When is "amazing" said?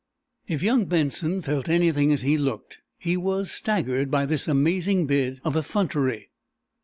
4.47-5.05